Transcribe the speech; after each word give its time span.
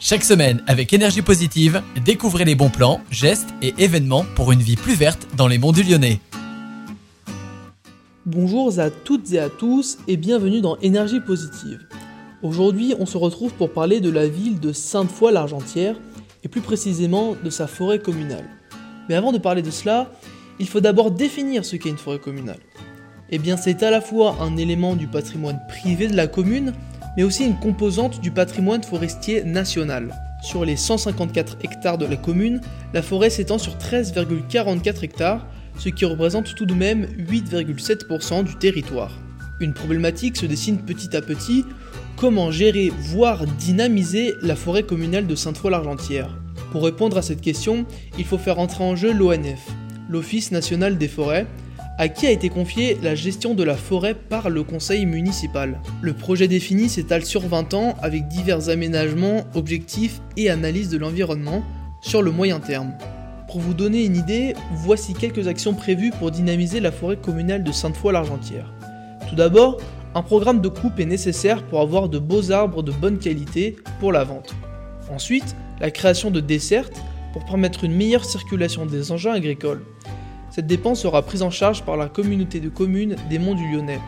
Chaque 0.00 0.22
semaine, 0.22 0.62
avec 0.68 0.92
énergie 0.92 1.22
positive, 1.22 1.82
découvrez 2.04 2.44
les 2.44 2.54
bons 2.54 2.70
plans, 2.70 3.00
gestes 3.10 3.48
et 3.62 3.74
événements 3.78 4.24
pour 4.36 4.52
une 4.52 4.60
vie 4.60 4.76
plus 4.76 4.94
verte 4.94 5.26
dans 5.36 5.48
les 5.48 5.58
monts 5.58 5.72
du 5.72 5.82
Lyonnais. 5.82 6.20
Bonjour 8.24 8.78
à 8.78 8.90
toutes 8.90 9.32
et 9.32 9.40
à 9.40 9.48
tous 9.48 9.98
et 10.06 10.16
bienvenue 10.16 10.60
dans 10.60 10.76
Énergie 10.78 11.18
positive. 11.18 11.80
Aujourd'hui, 12.44 12.94
on 13.00 13.06
se 13.06 13.18
retrouve 13.18 13.52
pour 13.54 13.72
parler 13.72 13.98
de 13.98 14.08
la 14.08 14.28
ville 14.28 14.60
de 14.60 14.72
Sainte-Foy-l'Argentière 14.72 15.96
et 16.44 16.48
plus 16.48 16.60
précisément 16.60 17.34
de 17.42 17.50
sa 17.50 17.66
forêt 17.66 17.98
communale. 17.98 18.48
Mais 19.08 19.16
avant 19.16 19.32
de 19.32 19.38
parler 19.38 19.62
de 19.62 19.72
cela, 19.72 20.12
il 20.60 20.68
faut 20.68 20.80
d'abord 20.80 21.10
définir 21.10 21.64
ce 21.64 21.74
qu'est 21.74 21.90
une 21.90 21.98
forêt 21.98 22.20
communale. 22.20 22.60
Eh 23.30 23.38
bien, 23.38 23.56
c'est 23.56 23.82
à 23.82 23.90
la 23.90 24.00
fois 24.00 24.36
un 24.40 24.56
élément 24.56 24.94
du 24.94 25.08
patrimoine 25.08 25.60
privé 25.68 26.06
de 26.06 26.16
la 26.16 26.28
commune, 26.28 26.72
mais 27.16 27.22
aussi 27.22 27.44
une 27.44 27.58
composante 27.58 28.20
du 28.20 28.30
patrimoine 28.30 28.82
forestier 28.82 29.44
national. 29.44 30.14
Sur 30.42 30.64
les 30.64 30.76
154 30.76 31.58
hectares 31.62 31.98
de 31.98 32.06
la 32.06 32.16
commune, 32.16 32.60
la 32.94 33.02
forêt 33.02 33.30
s'étend 33.30 33.58
sur 33.58 33.76
13,44 33.76 35.04
hectares, 35.04 35.46
ce 35.78 35.88
qui 35.88 36.04
représente 36.04 36.54
tout 36.54 36.66
de 36.66 36.74
même 36.74 37.06
8,7% 37.18 38.44
du 38.44 38.56
territoire. 38.56 39.18
Une 39.60 39.74
problématique 39.74 40.36
se 40.36 40.46
dessine 40.46 40.78
petit 40.78 41.16
à 41.16 41.22
petit, 41.22 41.64
comment 42.16 42.50
gérer, 42.50 42.92
voire 42.96 43.46
dynamiser 43.46 44.34
la 44.42 44.54
forêt 44.54 44.84
communale 44.84 45.26
de 45.26 45.34
Sainte-Foy-l'Argentière? 45.34 46.30
Pour 46.70 46.84
répondre 46.84 47.16
à 47.16 47.22
cette 47.22 47.40
question, 47.40 47.86
il 48.18 48.24
faut 48.24 48.38
faire 48.38 48.58
entrer 48.58 48.84
en 48.84 48.94
jeu 48.94 49.12
l'ONF, 49.12 49.66
l'Office 50.08 50.52
national 50.52 50.98
des 50.98 51.08
forêts, 51.08 51.46
à 51.98 52.08
qui 52.08 52.26
a 52.26 52.30
été 52.30 52.48
confiée 52.48 52.96
la 53.02 53.16
gestion 53.16 53.54
de 53.54 53.64
la 53.64 53.76
forêt 53.76 54.14
par 54.14 54.48
le 54.50 54.62
conseil 54.62 55.04
municipal. 55.04 55.80
Le 56.00 56.14
projet 56.14 56.46
défini 56.46 56.88
s'étale 56.88 57.24
sur 57.24 57.42
20 57.42 57.74
ans 57.74 57.96
avec 58.00 58.28
divers 58.28 58.68
aménagements, 58.68 59.44
objectifs 59.54 60.20
et 60.36 60.48
analyses 60.48 60.90
de 60.90 60.98
l'environnement 60.98 61.64
sur 62.00 62.22
le 62.22 62.30
moyen 62.30 62.60
terme. 62.60 62.92
Pour 63.48 63.60
vous 63.60 63.74
donner 63.74 64.04
une 64.04 64.16
idée, 64.16 64.54
voici 64.74 65.12
quelques 65.12 65.48
actions 65.48 65.74
prévues 65.74 66.12
pour 66.18 66.30
dynamiser 66.30 66.78
la 66.80 66.92
forêt 66.92 67.16
communale 67.16 67.64
de 67.64 67.72
Sainte-Foy-l'Argentière. 67.72 68.72
Tout 69.28 69.34
d'abord, 69.34 69.78
un 70.14 70.22
programme 70.22 70.60
de 70.60 70.68
coupe 70.68 71.00
est 71.00 71.06
nécessaire 71.06 71.64
pour 71.64 71.80
avoir 71.80 72.08
de 72.08 72.18
beaux 72.18 72.52
arbres 72.52 72.82
de 72.82 72.92
bonne 72.92 73.18
qualité 73.18 73.76
pour 73.98 74.12
la 74.12 74.22
vente. 74.22 74.54
Ensuite, 75.10 75.56
la 75.80 75.90
création 75.90 76.30
de 76.30 76.40
dessertes 76.40 77.02
pour 77.32 77.44
permettre 77.44 77.84
une 77.84 77.94
meilleure 77.94 78.24
circulation 78.24 78.86
des 78.86 79.10
engins 79.10 79.32
agricoles. 79.32 79.82
Cette 80.58 80.66
dépense 80.66 81.02
sera 81.02 81.22
prise 81.22 81.42
en 81.42 81.50
charge 81.50 81.84
par 81.84 81.96
la 81.96 82.08
communauté 82.08 82.58
de 82.58 82.68
communes 82.68 83.14
des 83.30 83.38
Monts 83.38 83.54
du 83.54 83.70
Lyonnais. 83.70 84.00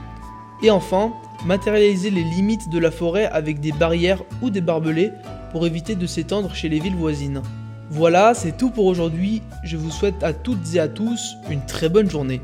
Et 0.64 0.70
enfin, 0.72 1.12
matérialiser 1.46 2.10
les 2.10 2.24
limites 2.24 2.68
de 2.70 2.80
la 2.80 2.90
forêt 2.90 3.26
avec 3.26 3.60
des 3.60 3.70
barrières 3.70 4.24
ou 4.42 4.50
des 4.50 4.60
barbelés 4.60 5.12
pour 5.52 5.64
éviter 5.64 5.94
de 5.94 6.08
s'étendre 6.08 6.52
chez 6.52 6.68
les 6.68 6.80
villes 6.80 6.96
voisines. 6.96 7.40
Voilà, 7.88 8.34
c'est 8.34 8.56
tout 8.56 8.70
pour 8.70 8.86
aujourd'hui. 8.86 9.42
Je 9.62 9.76
vous 9.76 9.92
souhaite 9.92 10.24
à 10.24 10.32
toutes 10.32 10.74
et 10.74 10.80
à 10.80 10.88
tous 10.88 11.36
une 11.52 11.64
très 11.66 11.88
bonne 11.88 12.10
journée. 12.10 12.40